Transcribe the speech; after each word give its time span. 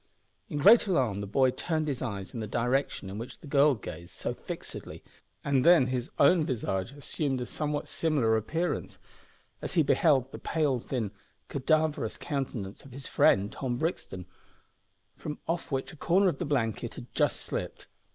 In 0.49 0.57
great 0.57 0.87
alarm 0.87 1.21
the 1.21 1.27
boy 1.27 1.51
turned 1.51 1.87
his 1.87 2.01
eyes 2.01 2.33
in 2.33 2.39
the 2.39 2.47
direction 2.47 3.07
in 3.07 3.19
which 3.19 3.37
the 3.37 3.45
girl 3.45 3.75
gazed 3.75 4.15
so 4.15 4.33
fixedly, 4.33 5.03
and 5.43 5.63
then 5.63 5.85
his 5.85 6.09
own 6.17 6.43
visage 6.43 6.91
assumed 6.93 7.39
a 7.39 7.45
somewhat 7.45 7.87
similar 7.87 8.35
appearance 8.35 8.97
as 9.61 9.73
he 9.75 9.83
beheld 9.83 10.31
the 10.31 10.39
pale, 10.39 10.79
thin, 10.79 11.11
cadaverous 11.49 12.17
countenance 12.17 12.81
of 12.83 12.91
his 12.93 13.05
friend 13.05 13.51
Tom 13.51 13.77
Brixton, 13.77 14.25
from 15.15 15.37
off 15.47 15.71
which 15.71 15.93
a 15.93 15.95
corner 15.95 16.29
of 16.29 16.39
the 16.39 16.45
blanket 16.45 16.95
had 16.95 17.13
just 17.13 17.39
slipped. 17.41 17.85